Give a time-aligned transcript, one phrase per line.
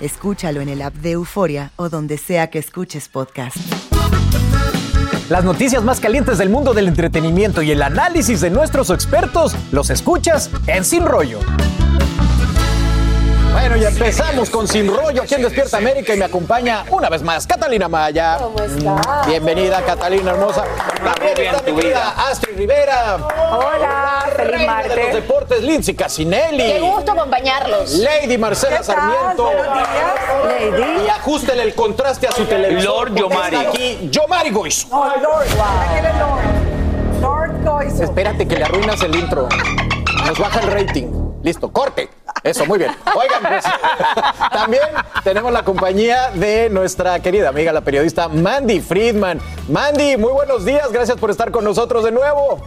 [0.00, 3.56] Escúchalo en el app de Euforia o donde sea que escuches podcast.
[5.28, 9.90] Las noticias más calientes del mundo del entretenimiento y el análisis de nuestros expertos los
[9.90, 11.40] escuchas en Sin Rollo.
[13.52, 17.22] Bueno, ya empezamos con Sin Rollo aquí en Despierta América y me acompaña una vez
[17.22, 18.38] más Catalina Maya.
[18.38, 19.26] ¿Cómo estás?
[19.26, 20.64] Bienvenida, Catalina hermosa.
[21.02, 23.16] También está mi querida Astrid Rivera.
[23.50, 26.72] Hola, feliz de los deportes, Lindsay Casinelli.
[26.72, 27.94] Qué gusto acompañarlos.
[27.94, 28.82] Lady Marcela.
[28.82, 29.44] Sarmiento.
[29.44, 30.76] Buenos días.
[30.76, 31.04] Lady.
[31.06, 33.10] Y ajusten el contraste a su televisor.
[33.10, 33.56] Lord Yomari.
[33.56, 34.88] aquí Yomari Goizo.
[34.90, 35.46] Oh, Lord.
[35.92, 37.20] ¿Quién es Lord?
[37.20, 38.04] Lord Goizo.
[38.04, 39.48] Espérate que le arruinas el intro.
[40.26, 41.06] Nos baja el rating.
[41.42, 42.08] Listo, corte.
[42.46, 42.92] Eso, muy bien.
[43.14, 43.64] Oigan, pues,
[44.52, 44.84] también
[45.24, 49.40] tenemos la compañía de nuestra querida amiga, la periodista Mandy Friedman.
[49.68, 50.90] Mandy, muy buenos días.
[50.92, 52.62] Gracias por estar con nosotros de nuevo.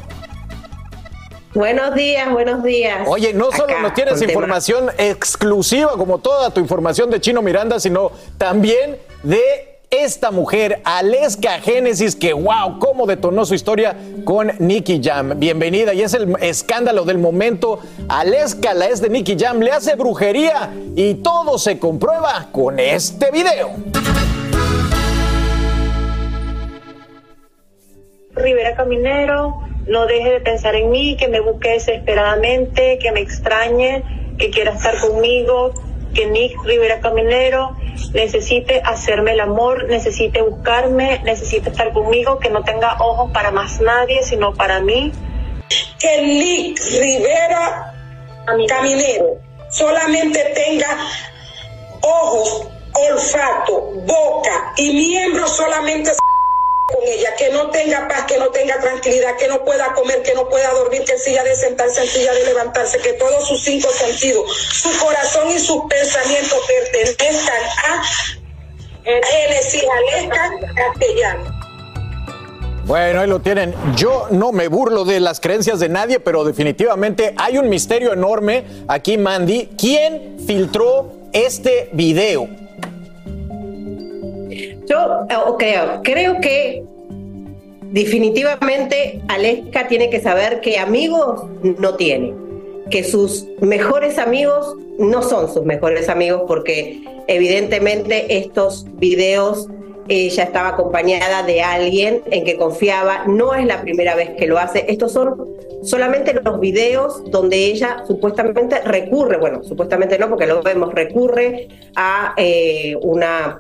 [1.54, 3.08] Buenos días, buenos días.
[3.08, 4.32] Oye, no solo Acá, nos tienes tema.
[4.32, 11.60] información exclusiva como toda tu información de Chino Miranda, sino también de esta mujer, Aleska
[11.62, 15.40] Génesis, que wow, cómo detonó su historia con Nicky Jam.
[15.40, 17.80] Bienvenida, y es el escándalo del momento.
[18.08, 23.32] Aleska, la es de Nicky Jam, le hace brujería y todo se comprueba con este
[23.32, 23.72] video.
[28.36, 34.04] Rivera Caminero, no deje de pensar en mí, que me busque desesperadamente, que me extrañe,
[34.38, 35.74] que quiera estar conmigo,
[36.14, 37.76] que Nick Rivera Caminero
[38.14, 43.80] necesite hacerme el amor, necesite buscarme, necesite estar conmigo, que no tenga ojos para más
[43.82, 45.12] nadie, sino para mí.
[46.00, 47.94] que Nick Rivera
[48.68, 49.38] Caminero
[49.70, 50.88] solamente tenga
[52.02, 56.12] ojos, olfato, boca y miembros solamente
[56.90, 60.34] con ella, que no tenga paz, que no tenga tranquilidad, que no pueda comer, que
[60.34, 63.90] no pueda dormir, que silla de sentarse, en silla de levantarse, que todos sus cinco
[63.90, 68.04] sentidos, su corazón y sus pensamientos pertenezcan a
[69.04, 71.60] Genesis Aleska Castellano.
[72.86, 73.76] Bueno, ahí lo tienen.
[73.96, 78.64] Yo no me burlo de las creencias de nadie, pero definitivamente hay un misterio enorme
[78.88, 79.70] aquí, Mandy.
[79.78, 82.50] ¿Quién filtró este video?
[84.90, 85.28] Yo
[85.58, 86.84] creo, creo que
[87.92, 92.34] definitivamente Aleska tiene que saber que amigos no tiene,
[92.90, 99.68] que sus mejores amigos no son sus mejores amigos porque evidentemente estos videos
[100.08, 104.58] ella estaba acompañada de alguien en que confiaba, no es la primera vez que lo
[104.58, 105.48] hace, estos son
[105.84, 112.34] solamente los videos donde ella supuestamente recurre, bueno, supuestamente no porque lo vemos, recurre a
[112.38, 113.60] eh, una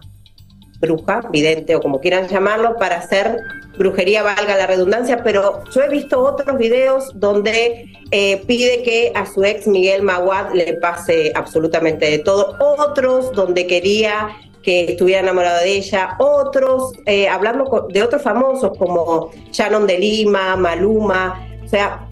[0.79, 3.37] bruja, vidente o como quieran llamarlo, para hacer
[3.77, 9.25] brujería, valga la redundancia, pero yo he visto otros videos donde eh, pide que a
[9.25, 14.29] su ex Miguel Maguad le pase absolutamente de todo, otros donde quería
[14.61, 20.55] que estuviera enamorado de ella, otros, eh, hablando de otros famosos como Shannon de Lima,
[20.57, 22.05] Maluma, o sea,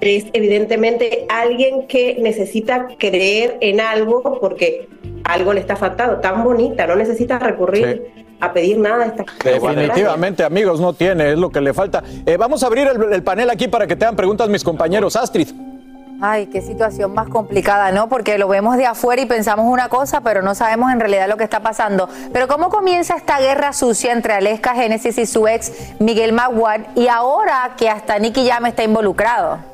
[0.00, 4.88] es evidentemente alguien que necesita creer en algo porque
[5.32, 10.44] algo le está faltando, tan bonita, no necesita recurrir a pedir nada a esta Definitivamente,
[10.44, 12.02] amigos, no tiene, es lo que le falta.
[12.24, 15.16] Eh, vamos a abrir el, el panel aquí para que te hagan preguntas mis compañeros.
[15.16, 15.48] Astrid.
[16.22, 18.10] Ay, qué situación más complicada, ¿no?
[18.10, 21.38] Porque lo vemos de afuera y pensamos una cosa, pero no sabemos en realidad lo
[21.38, 22.10] que está pasando.
[22.30, 27.08] Pero ¿cómo comienza esta guerra sucia entre Aleska Génesis y su ex Miguel Maguad y
[27.08, 29.69] ahora que hasta Nicky Jam está involucrado?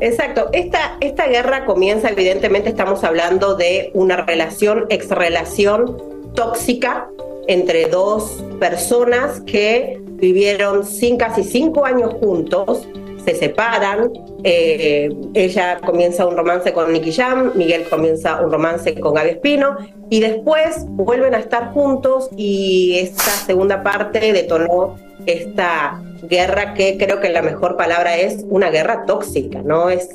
[0.00, 5.96] Exacto, esta, esta guerra comienza, evidentemente estamos hablando de una relación, ex relación
[6.34, 7.08] tóxica
[7.46, 12.86] entre dos personas que vivieron sin, casi cinco años juntos,
[13.24, 14.12] se separan,
[14.44, 19.76] eh, ella comienza un romance con Nicky Jam, Miguel comienza un romance con Gaby Espino
[20.10, 24.96] y después vuelven a estar juntos y esta segunda parte detonó
[25.26, 29.90] esta guerra que creo que la mejor palabra es una guerra tóxica, ¿no?
[29.90, 30.08] Es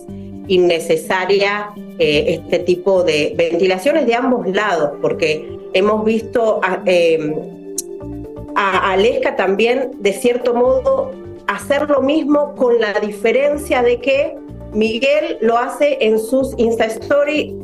[0.48, 7.34] innecesaria eh, este tipo de ventilaciones de ambos lados, porque hemos visto a, eh,
[9.38, 11.12] también, de cierto modo,
[11.48, 14.36] hacer lo mismo con la diferencia de que
[14.74, 17.56] Miguel lo hace en sus Insta Story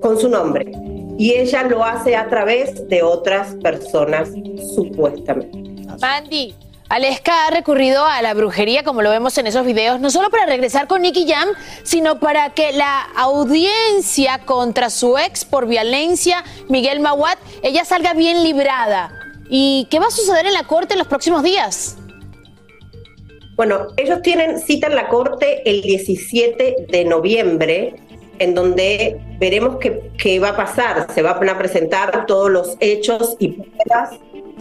[0.00, 0.70] con su nombre
[1.18, 4.30] y ella lo hace a través de otras personas,
[4.74, 5.58] supuestamente.
[6.00, 6.54] Mandy,
[6.88, 10.46] Aleska ha recurrido a la brujería, como lo vemos en esos videos, no solo para
[10.46, 11.48] regresar con Nicky Jam,
[11.82, 18.44] sino para que la audiencia contra su ex por violencia, Miguel Mawat, ella salga bien
[18.44, 19.10] librada.
[19.48, 21.96] ¿Y qué va a suceder en la corte en los próximos días?
[23.56, 27.96] Bueno, ellos tienen cita en la corte el 17 de noviembre,
[28.38, 31.06] en donde veremos qué, qué va a pasar.
[31.14, 34.10] Se van a presentar todos los hechos y pruebas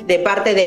[0.07, 0.65] de parte de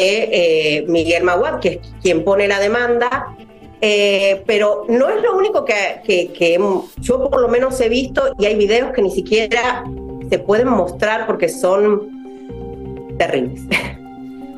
[0.80, 3.34] eh, Miguel Maguad, que es quien pone la demanda.
[3.80, 6.58] Eh, pero no es lo único que, que- que
[7.00, 9.84] yo por lo menos he visto y hay videos que ni siquiera
[10.28, 12.08] se pueden mostrar porque son
[13.18, 13.62] terribles.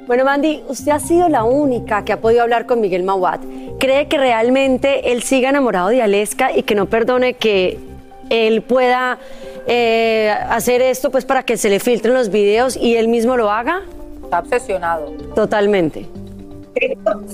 [0.07, 3.39] Bueno, Mandy, usted ha sido la única que ha podido hablar con Miguel Mawad.
[3.79, 7.79] ¿Cree que realmente él siga enamorado de Aleska y que no perdone que
[8.31, 9.19] él pueda
[9.67, 13.51] eh, hacer esto pues para que se le filtren los videos y él mismo lo
[13.51, 13.83] haga?
[14.25, 15.13] Está obsesionado.
[15.35, 16.07] Totalmente.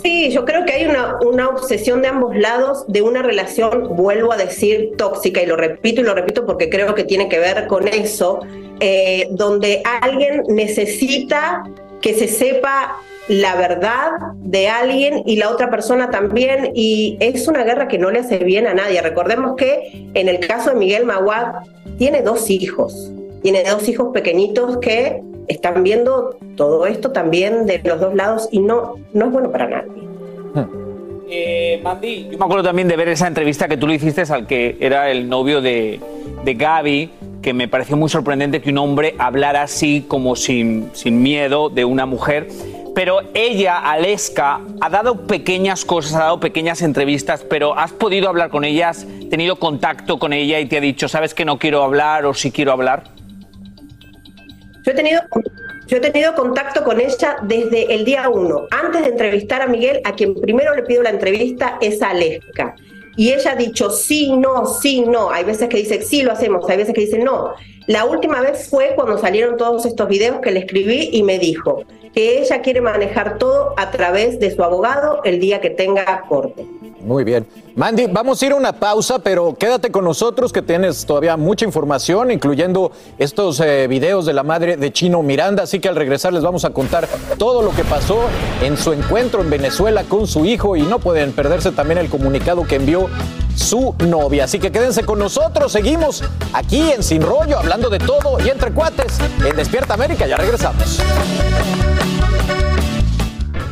[0.03, 4.33] Sí, yo creo que hay una, una obsesión de ambos lados de una relación, vuelvo
[4.33, 7.67] a decir, tóxica, y lo repito y lo repito porque creo que tiene que ver
[7.67, 8.41] con eso,
[8.81, 11.65] eh, donde alguien necesita
[12.01, 12.97] que se sepa
[13.29, 18.11] la verdad de alguien y la otra persona también, y es una guerra que no
[18.11, 19.01] le hace bien a nadie.
[19.03, 21.55] Recordemos que en el caso de Miguel Maguad
[21.99, 23.11] tiene dos hijos,
[23.43, 28.61] tiene dos hijos pequeñitos que están viendo todo esto también de los dos lados y
[28.61, 30.07] no, no es bueno para nadie.
[31.29, 34.47] Eh, Mandy, yo me acuerdo también de ver esa entrevista que tú le hiciste al
[34.47, 35.99] que era el novio de,
[36.45, 37.11] de Gaby,
[37.47, 41.85] que me pareció muy sorprendente que un hombre hablara así, como sin, sin miedo, de
[41.85, 42.49] una mujer.
[42.93, 48.51] Pero ella, Aleska, ha dado pequeñas cosas, ha dado pequeñas entrevistas, pero has podido hablar
[48.51, 51.85] con ella, has tenido contacto con ella y te ha dicho, ¿sabes que no quiero
[51.85, 53.05] hablar o sí quiero hablar?
[54.85, 55.21] Yo he tenido,
[55.87, 58.63] yo he tenido contacto con ella desde el día uno.
[58.73, 62.75] Antes de entrevistar a Miguel, a quien primero le pido la entrevista es a Aleska.
[63.17, 65.31] Y ella ha dicho sí, no, sí, no.
[65.31, 67.55] Hay veces que dice sí, lo hacemos, hay veces que dice no.
[67.87, 71.85] La última vez fue cuando salieron todos estos videos que le escribí y me dijo
[72.17, 76.65] que ella quiere manejar todo a través de su abogado el día que tenga corte.
[77.03, 77.47] Muy bien.
[77.75, 81.67] Mandy, vamos a ir a una pausa, pero quédate con nosotros que tienes todavía mucha
[81.67, 85.65] información, incluyendo estos eh, videos de la madre de Chino Miranda.
[85.65, 87.07] Así que al regresar les vamos a contar
[87.37, 88.19] todo lo que pasó
[88.63, 92.65] en su encuentro en Venezuela con su hijo y no pueden perderse también el comunicado
[92.65, 93.11] que envió
[93.55, 94.45] su novia.
[94.45, 95.71] Así que quédense con nosotros.
[95.71, 100.27] Seguimos aquí en Sin Rollo, hablando de todo y entre cuates en Despierta América.
[100.27, 101.03] Ya regresamos.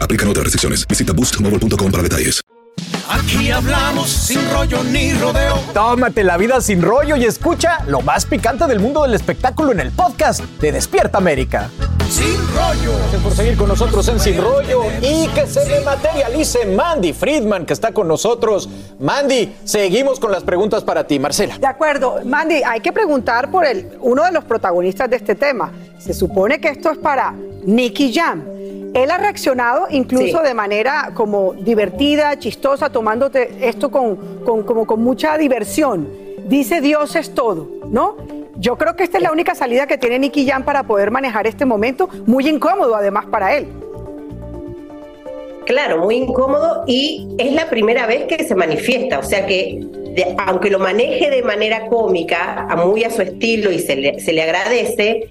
[0.00, 0.86] Aplican otras restricciones.
[0.88, 2.42] Visita boostmobile.com para detalles.
[3.08, 5.58] Aquí hablamos sin rollo ni rodeo.
[5.72, 9.80] Tómate la vida sin rollo y escucha lo más picante del mundo del espectáculo en
[9.80, 11.70] el podcast de Despierta América.
[12.10, 12.98] Sin rollo.
[12.98, 17.66] Gracias por seguir con nosotros en Sin Rollo y que se le materialice Mandy Friedman
[17.66, 18.68] que está con nosotros.
[19.00, 21.58] Mandy, seguimos con las preguntas para ti, Marcela.
[21.58, 25.72] De acuerdo, Mandy, hay que preguntar por el, uno de los protagonistas de este tema.
[25.98, 28.55] Se supone que esto es para Nicky Jam.
[28.94, 30.44] Él ha reaccionado incluso Sí.
[30.48, 36.08] de manera como divertida, chistosa, tomándote esto con, con- como con mucha diversión.
[36.46, 38.16] Dice Dios es todo, ¿no?
[38.58, 41.46] Yo creo que esta es la única salida que tiene Nicky Jam para poder manejar
[41.46, 43.66] este momento, muy incómodo además para él.
[45.66, 49.80] Claro, muy incómodo y es la primera vez que se manifiesta, o sea que
[50.14, 54.20] de- aunque lo maneje de manera cómica, a muy a su estilo y se le,
[54.20, 55.28] se le agradece,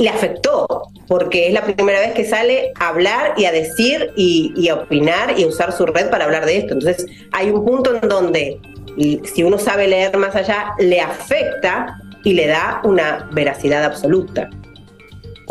[0.00, 0.66] le afectó,
[1.06, 5.38] porque es la primera vez que sale a hablar y a decir y, a opinar
[5.38, 6.72] y a usar su red para hablar de esto.
[6.72, 8.58] Entonces hay un punto en donde,
[8.96, 14.48] si uno sabe leer más allá, le afecta y le da una veracidad absoluta.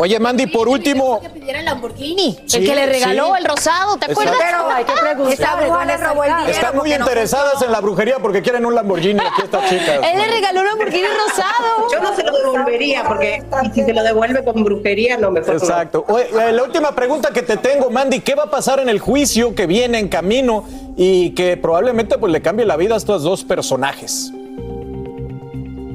[0.00, 2.38] Oye, Mandy, por último, Que pidiera el Lamborghini.
[2.46, 3.32] Sí, el que le regaló sí.
[3.40, 4.36] el rosado, ¿te acuerdas?
[4.38, 5.32] Pero hay que preguntar.
[5.34, 6.50] Esa bruja le robó el dinero.
[6.50, 10.00] están muy no interesadas en la brujería porque quieren un Lamborghini aquí estas chicas.
[10.02, 11.90] Él le regaló un Lamborghini rosado.
[11.92, 13.42] Yo no se lo devolvería, porque
[13.74, 15.60] si se lo devuelve con brujería, no mejor no.
[15.60, 16.06] Exacto.
[16.08, 19.54] Oye, la última pregunta que te tengo, Mandy, ¿qué va a pasar en el juicio
[19.54, 20.64] que viene en camino
[20.96, 24.32] y que probablemente pues, le cambie la vida a estos dos personajes?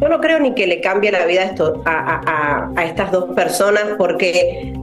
[0.02, 1.54] Yo no creo ni que le cambie la vida
[1.86, 4.74] a, estas dos personas porque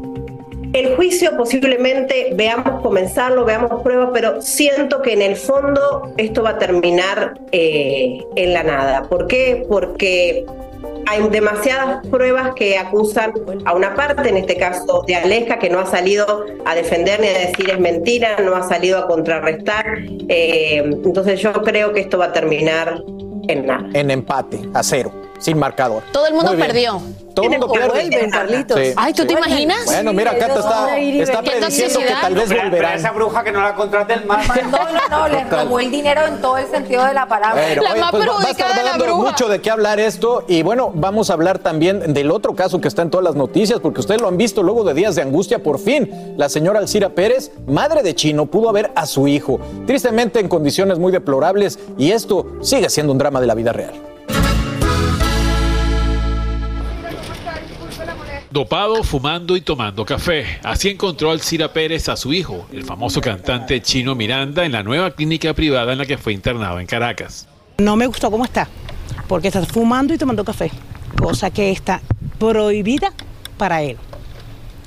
[0.72, 6.50] el juicio posiblemente veamos comenzarlo, veamos pruebas, pero siento que en el fondo esto va
[6.50, 9.02] a terminar eh, en la nada.
[9.02, 9.66] ¿Por qué?
[9.68, 10.46] Porque
[11.06, 13.34] hay demasiadas pruebas que acusan
[13.66, 17.26] a una parte, en este caso de Aleja, que no ha salido a defender ni
[17.26, 19.84] a decir es mentira, no ha salido a contrarrestar.
[20.28, 23.02] Eh, entonces yo creo que esto va a terminar
[23.48, 26.02] en empate, a cero, sin marcador.
[26.12, 27.02] Todo el mundo perdió.
[27.34, 27.88] Todo el mundo pierde.
[27.88, 28.78] vuelven, Carlitos.
[28.78, 29.86] Sí, Ay, ¿tú te imaginas?
[29.86, 32.94] Bueno, mira, acá te está, está prediciendo que tal vez volverán.
[32.98, 34.46] esa bruja que no la contrate el más.
[34.48, 37.62] No, no, no, le robó el dinero en todo el sentido de la palabra.
[37.62, 39.98] Bueno, La oye, más pues va- va a estar de dando mucho de qué hablar
[39.98, 43.34] esto y bueno, vamos a hablar también del otro caso que está en todas las
[43.34, 46.80] noticias porque ustedes lo han visto luego de días de angustia, por fin la señora
[46.80, 51.78] Alcira Pérez, madre de Chino, pudo ver a su hijo, tristemente en condiciones muy deplorables
[51.96, 53.94] y esto sigue siendo un drama de la vida real.
[58.52, 60.44] Dopado, fumando y tomando café.
[60.62, 65.12] Así encontró Alcira Pérez a su hijo, el famoso cantante Chino Miranda, en la nueva
[65.12, 67.48] clínica privada en la que fue internado en Caracas.
[67.78, 68.68] No me gustó cómo está,
[69.26, 70.70] porque está fumando y tomando café,
[71.18, 72.02] cosa que está
[72.38, 73.14] prohibida
[73.56, 73.96] para él.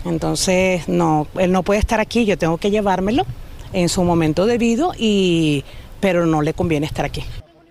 [0.05, 3.25] Entonces, no, él no puede estar aquí, yo tengo que llevármelo
[3.73, 5.63] en su momento debido, y,
[5.99, 7.23] pero no le conviene estar aquí.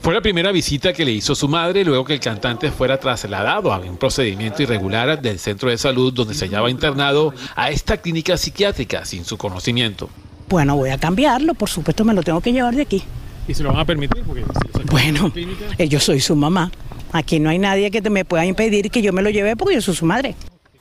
[0.05, 3.73] Fue la primera visita que le hizo su madre luego que el cantante fuera trasladado
[3.73, 8.37] a un procedimiento irregular del centro de salud donde se hallaba internado a esta clínica
[8.37, 10.11] psiquiátrica sin su conocimiento.
[10.51, 13.03] Bueno, voy a cambiarlo, por supuesto me lo tengo que llevar de aquí.
[13.49, 14.23] ¿Y se lo van a permitir?
[14.25, 14.45] Porque
[14.91, 15.33] Bueno,
[15.79, 16.71] eh, yo soy su mamá.
[17.11, 19.77] Aquí no hay nadie que te me pueda impedir que yo me lo lleve porque
[19.77, 20.35] yo soy su madre.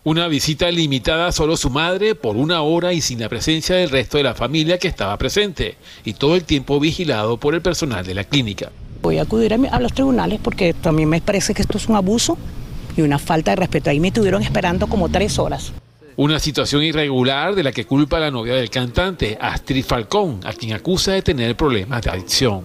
[0.04, 3.90] Una visita limitada a solo su madre por una hora y sin la presencia del
[3.90, 8.06] resto de la familia que estaba presente y todo el tiempo vigilado por el personal
[8.06, 8.70] de la clínica.
[9.04, 11.88] Voy a acudir a, mi- a los tribunales porque también me parece que esto es
[11.90, 12.38] un abuso
[12.96, 13.90] y una falta de respeto.
[13.90, 15.74] Ahí me estuvieron esperando como tres horas.
[16.16, 20.72] Una situación irregular de la que culpa la novia del cantante, Astrid Falcón, a quien
[20.74, 22.62] acusa de tener problemas de adicción.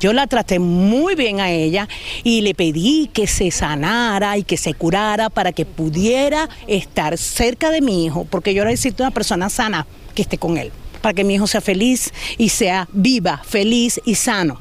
[0.00, 1.86] Yo la traté muy bien a ella
[2.24, 7.70] y le pedí que se sanara y que se curara para que pudiera estar cerca
[7.70, 10.72] de mi hijo, porque yo necesito una persona sana que esté con él,
[11.02, 14.58] para que mi hijo sea feliz y sea viva, feliz y sano.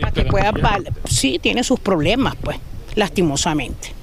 [0.00, 0.52] Para que pueda,
[1.04, 2.58] sí, tiene sus problemas, pues,
[2.94, 3.94] lastimosamente.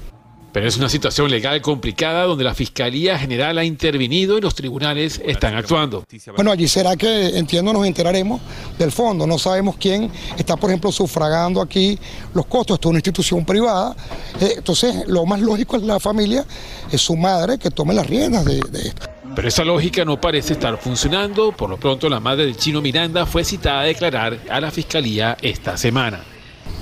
[0.52, 5.20] Pero es una situación legal complicada donde la Fiscalía General ha intervenido y los tribunales
[5.24, 6.04] están actuando.
[6.36, 8.40] Bueno, allí será que entiendo nos enteraremos
[8.78, 9.26] del fondo.
[9.26, 11.98] No sabemos quién está, por ejemplo, sufragando aquí
[12.34, 12.74] los costos.
[12.74, 13.96] Esto es una institución privada.
[14.40, 16.44] Eh, entonces, lo más lógico es la familia,
[16.90, 19.08] es su madre que tome las riendas de, de esto.
[19.34, 21.52] Pero esa lógica no parece estar funcionando.
[21.52, 25.36] Por lo pronto, la madre del chino Miranda fue citada a declarar a la Fiscalía
[25.40, 26.20] esta semana.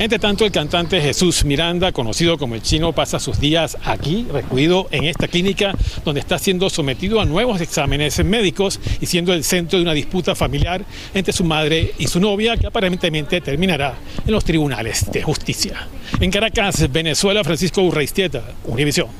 [0.01, 4.89] Entre tanto, el cantante Jesús Miranda, conocido como el chino, pasa sus días aquí, recluido
[4.91, 5.75] en esta clínica,
[6.07, 10.35] donde está siendo sometido a nuevos exámenes médicos y siendo el centro de una disputa
[10.35, 15.87] familiar entre su madre y su novia, que aparentemente terminará en los tribunales de justicia.
[16.19, 19.20] En Caracas, Venezuela, Francisco Urreistieta, Univisión.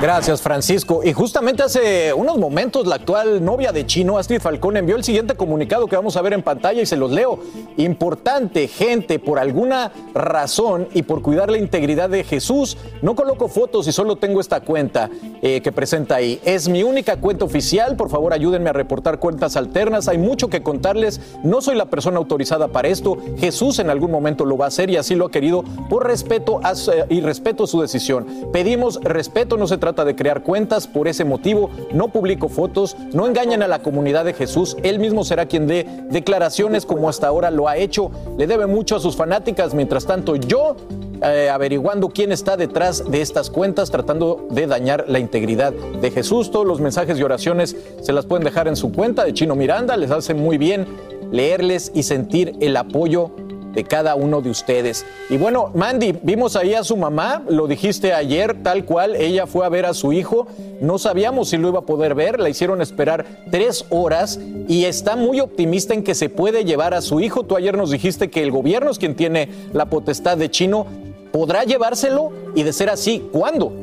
[0.00, 1.00] Gracias, Francisco.
[1.02, 5.34] Y justamente hace unos momentos la actual novia de Chino, Astrid Falcón, envió el siguiente
[5.36, 7.38] comunicado que vamos a ver en pantalla y se los leo.
[7.78, 13.88] Importante, gente, por alguna razón y por cuidar la integridad de Jesús, no coloco fotos
[13.88, 15.08] y solo tengo esta cuenta
[15.40, 16.40] eh, que presenta ahí.
[16.44, 17.96] Es mi única cuenta oficial.
[17.96, 20.08] Por favor, ayúdenme a reportar cuentas alternas.
[20.08, 21.20] Hay mucho que contarles.
[21.42, 23.16] No soy la persona autorizada para esto.
[23.38, 26.60] Jesús en algún momento lo va a hacer y así lo ha querido por respeto
[26.74, 28.26] su- y respeto a su decisión.
[28.52, 30.86] Pedimos respeto, no se de crear cuentas.
[30.86, 34.76] Por ese motivo, no publico fotos, no engañen a la comunidad de Jesús.
[34.82, 38.10] Él mismo será quien dé declaraciones como hasta ahora lo ha hecho.
[38.36, 39.74] Le debe mucho a sus fanáticas.
[39.74, 40.76] Mientras tanto, yo
[41.22, 46.50] eh, averiguando quién está detrás de estas cuentas, tratando de dañar la integridad de Jesús.
[46.50, 49.96] Todos los mensajes y oraciones se las pueden dejar en su cuenta de Chino Miranda.
[49.96, 50.86] Les hace muy bien
[51.30, 53.30] leerles y sentir el apoyo
[53.76, 55.04] de cada uno de ustedes.
[55.28, 59.66] Y bueno, Mandy, vimos ahí a su mamá, lo dijiste ayer, tal cual, ella fue
[59.66, 60.46] a ver a su hijo,
[60.80, 65.14] no sabíamos si lo iba a poder ver, la hicieron esperar tres horas y está
[65.14, 67.44] muy optimista en que se puede llevar a su hijo.
[67.44, 70.86] Tú ayer nos dijiste que el gobierno es quien tiene la potestad de chino,
[71.30, 72.32] ¿podrá llevárselo?
[72.54, 73.74] Y de ser así, ¿cuándo?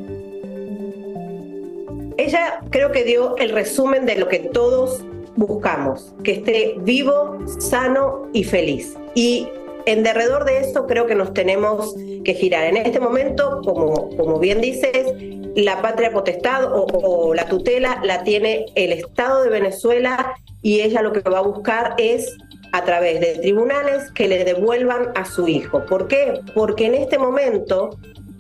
[2.17, 5.03] Ella creo que dio el resumen de lo que todos
[5.35, 8.95] buscamos, que esté vivo, sano y feliz.
[9.13, 9.47] Y
[9.85, 12.65] en derredor de eso creo que nos tenemos que girar.
[12.65, 15.13] En este momento, como, como bien dices,
[15.55, 21.13] la patria potestad o, la tutela la tiene el Estado de Venezuela y ella lo
[21.13, 22.37] que va a buscar es
[22.71, 25.85] a través de tribunales que le devuelvan a su hijo.
[25.85, 26.41] ¿Por qué?
[26.55, 27.91] Porque en este momento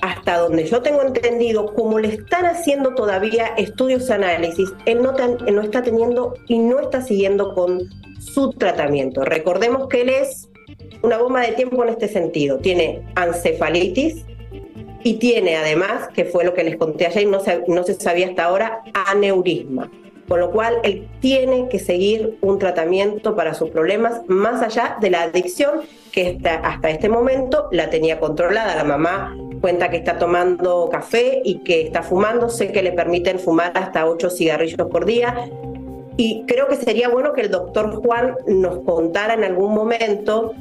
[0.01, 5.81] hasta donde yo tengo entendido, como le están haciendo todavía estudios análisis, él no está
[5.81, 9.23] teniendo y no está siguiendo con su tratamiento.
[9.23, 10.49] Recordemos que él es
[11.03, 12.57] una bomba de tiempo en este sentido.
[12.57, 14.25] Tiene encefalitis
[15.03, 17.93] y tiene además, que fue lo que les conté ayer y no se, no se
[17.95, 19.91] sabía hasta ahora, aneurisma.
[20.27, 25.09] Con lo cual, él tiene que seguir un tratamiento para sus problemas más allá de
[25.09, 25.81] la adicción
[26.13, 28.73] que hasta, hasta este momento la tenía controlada.
[28.73, 32.49] La mamá cuenta que está tomando café y que está fumando.
[32.49, 35.49] Sé que le permiten fumar hasta ocho cigarrillos por día.
[36.15, 40.53] Y creo que sería bueno que el doctor Juan nos contara en algún momento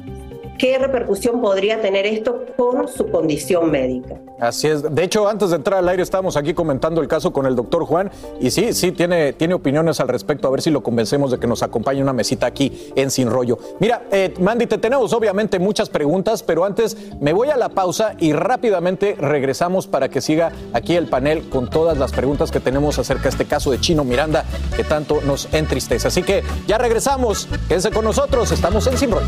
[0.57, 4.15] qué repercusión podría tener esto con su condición médica.
[4.39, 4.83] Así es.
[4.83, 7.85] De hecho, antes de entrar al aire estábamos aquí comentando el caso con el doctor
[7.85, 10.47] Juan y sí, sí, tiene, tiene opiniones al respecto.
[10.47, 13.57] A ver si lo convencemos de que nos acompañe una mesita aquí en Sin Rollo.
[13.79, 18.15] Mira, eh, Mandy, te tenemos obviamente muchas preguntas, pero antes me voy a la pausa
[18.19, 22.99] y rápidamente regresamos para que siga aquí el panel con todas las preguntas que tenemos
[22.99, 26.07] acerca de este caso de Chino Miranda que tanto nos entristece.
[26.07, 27.47] Así que ya regresamos.
[27.67, 28.51] Quédense con nosotros.
[28.51, 29.27] Estamos en Sin Rollo.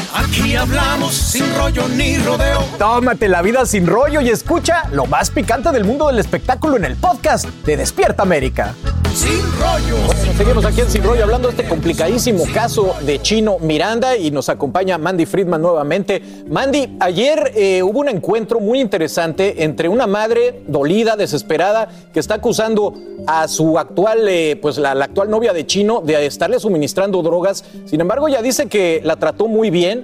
[0.13, 2.65] Aquí hablamos sin rollo ni rodeo.
[2.77, 6.83] Tómate la vida sin rollo y escucha lo más picante del mundo del espectáculo en
[6.83, 8.75] el podcast de Despierta América.
[9.13, 9.97] Sin rollo.
[10.05, 14.31] Bueno, seguimos aquí en Sin Rollo hablando de este complicadísimo caso de Chino Miranda y
[14.31, 16.21] nos acompaña Mandy Friedman nuevamente.
[16.47, 22.35] Mandy, ayer eh, hubo un encuentro muy interesante entre una madre dolida, desesperada, que está
[22.35, 22.93] acusando
[23.27, 27.65] a su actual, eh, pues la, la actual novia de Chino de estarle suministrando drogas.
[27.85, 30.00] Sin embargo, ella dice que la trató muy bien.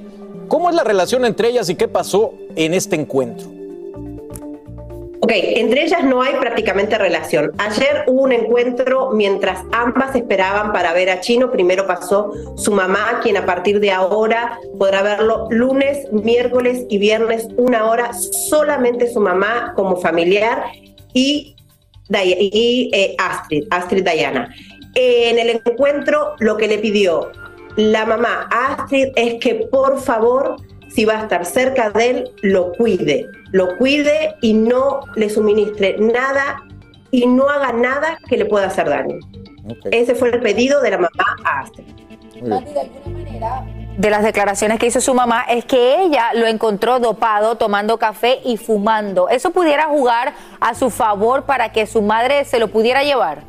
[0.48, 3.58] ¿Cómo es la relación entre ellas y qué pasó en este encuentro?
[5.20, 7.52] Ok, entre ellas no hay prácticamente relación.
[7.58, 11.52] Ayer hubo un encuentro mientras ambas esperaban para ver a Chino.
[11.52, 17.48] Primero pasó su mamá, quien a partir de ahora podrá verlo lunes, miércoles y viernes,
[17.58, 20.64] una hora, solamente su mamá como familiar
[21.14, 21.58] y,
[22.14, 24.54] eh, Astrid, Astrid Diana.
[24.96, 27.32] En el encuentro lo que le pidió
[27.78, 30.58] la mamá a Astrid es que por favor
[30.90, 35.96] si va a estar cerca de él, lo cuide, lo cuide y no le suministre
[36.00, 36.63] nada
[37.12, 39.20] y no haga nada que le pueda hacer daño.
[39.92, 41.86] Ese fue el pedido de la mamá a Astrid.
[43.98, 48.40] de las declaraciones que hizo su mamá es que ella lo encontró dopado tomando café
[48.44, 49.30] y fumando.
[49.30, 53.44] ¿Eso pudiera jugar a su favor para que su madre se lo pudiera llevar?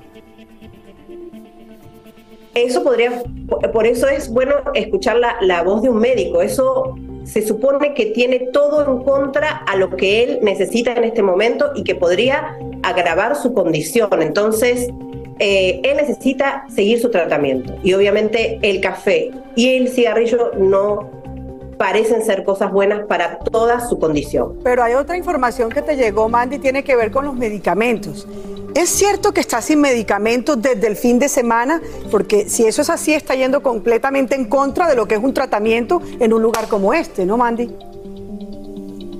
[2.64, 3.22] Eso podría,
[3.72, 6.42] por eso es bueno escuchar la, la voz de un médico.
[6.42, 6.94] Eso
[7.24, 11.70] se supone que tiene todo en contra a lo que él necesita en este momento
[11.74, 14.22] y que podría agravar su condición.
[14.22, 14.88] Entonces,
[15.38, 17.74] eh, él necesita seguir su tratamiento.
[17.82, 21.10] Y obviamente el café y el cigarrillo no
[21.76, 24.58] parecen ser cosas buenas para toda su condición.
[24.64, 28.26] Pero hay otra información que te llegó, Mandy, tiene que ver con los medicamentos.
[28.74, 31.80] ¿Es cierto que está sin medicamentos desde el fin de semana?
[32.10, 35.34] Porque si eso es así, está yendo completamente en contra de lo que es un
[35.34, 37.74] tratamiento en un lugar como este, ¿no, Mandy?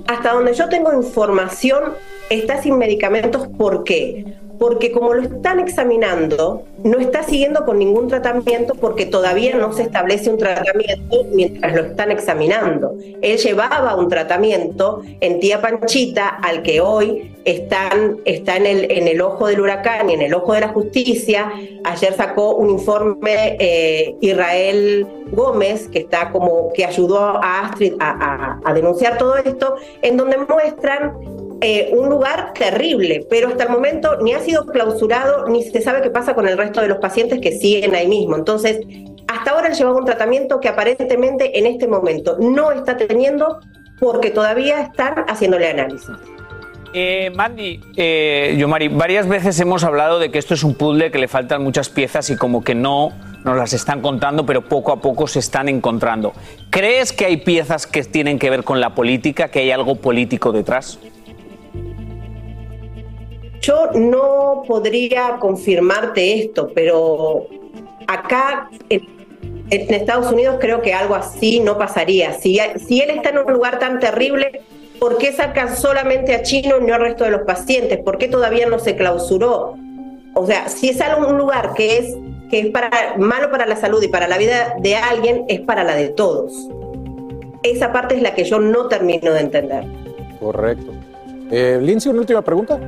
[0.07, 1.93] Hasta donde yo tengo información,
[2.29, 3.47] está sin medicamentos.
[3.57, 4.38] ¿Por qué?
[4.59, 9.83] Porque como lo están examinando, no está siguiendo con ningún tratamiento porque todavía no se
[9.83, 12.95] establece un tratamiento mientras lo están examinando.
[13.21, 18.67] Él llevaba un tratamiento en Tía Panchita al que hoy están, está en
[19.07, 21.51] el, ojo del huracán y en el ojo de la justicia.
[21.85, 28.73] Ayer sacó un informe eh, Israel Gómez, que está como que ayudó a Astrid a
[28.73, 31.13] denunciar todo esto, en donde muestran
[31.61, 36.01] eh, un lugar terrible, pero hasta el momento ni ha sido clausurado, ni se sabe
[36.01, 38.35] qué pasa con el resto de los pacientes que siguen ahí mismo.
[38.35, 38.79] Entonces,
[39.27, 43.59] hasta ahora él llevaba un tratamiento que aparentemente en este momento no está teniendo
[43.99, 46.09] porque todavía están haciéndole análisis.
[46.93, 51.19] Eh, Mandy, eh, Yomari, varias veces hemos hablado de que esto es un puzzle que
[51.19, 53.11] le faltan muchas piezas y como que no
[53.43, 56.33] nos las están contando, pero poco a poco se están encontrando.
[56.71, 60.51] ¿Crees que hay piezas que tienen que ver con la política, que hay algo político
[60.51, 60.99] detrás?
[63.61, 67.47] Yo no podría confirmarte esto, pero
[68.07, 69.19] acá en,
[69.69, 72.33] Estados Unidos creo que algo así no pasaría.
[72.33, 74.61] Si, él está en un lugar tan terrible,
[74.99, 77.99] ¿por qué sacan solamente a Chino y no al resto de los pacientes?
[77.99, 79.75] ¿Por qué todavía no se clausuró?
[80.33, 82.15] O sea, si es algo, un lugar que es,
[82.49, 85.83] que es para, malo para la salud y para la vida de alguien, es para
[85.83, 86.69] la de todos.
[87.61, 89.83] Esa parte es la que yo no termino de entender.
[90.39, 90.93] Correcto.
[91.51, 92.79] Eh, Lindsay, una última pregunta.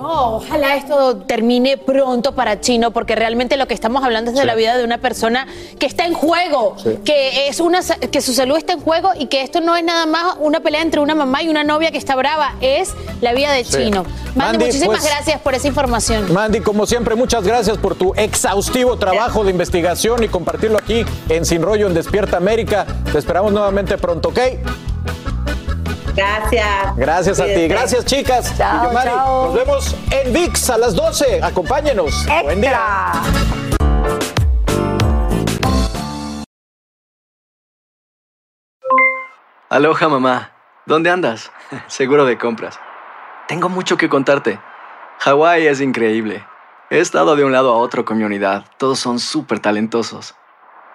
[0.00, 4.40] No, ojalá esto termine pronto para Chino, porque realmente lo que estamos hablando es de
[4.42, 4.46] Sí.
[4.46, 5.46] la vida de una persona
[5.78, 6.98] que está en juego, Sí.
[7.04, 10.06] que es una que su salud está en juego y que esto no es nada
[10.06, 13.52] más una pelea entre una mamá y una novia que está brava, es la vida
[13.52, 13.72] de Sí.
[13.76, 14.04] Chino.
[14.04, 16.32] Mandy, Mandy, muchísimas pues- gracias por esa información.
[16.32, 21.44] Mandy, como siempre, muchas gracias por tu exhaustivo trabajo de investigación y compartirlo aquí en
[21.44, 22.86] Sin Rollo en Despierta América.
[23.12, 24.38] Te esperamos nuevamente pronto, ¿ok?
[26.20, 26.96] Gracias.
[26.96, 27.66] Gracias a ti.
[27.66, 28.54] Gracias, chicas.
[28.58, 29.44] Chao, Y yo, Mari, chao.
[29.46, 31.40] Nos vemos en VIX a las 12.
[31.42, 32.26] Acompáñenos.
[32.42, 32.78] Buen día.
[39.70, 40.50] Aloha mamá,
[40.84, 41.50] ¿dónde andas?
[41.86, 42.78] Seguro de compras.
[43.48, 44.60] Tengo mucho que contarte.
[45.20, 46.44] Hawái es increíble.
[46.90, 48.64] He estado de un lado a otro con mi unidad.
[48.76, 50.34] Todos son súper talentosos.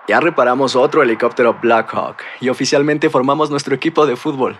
[0.07, 4.59] Ya reparamos otro helicóptero Blackhawk y oficialmente formamos nuestro equipo de fútbol.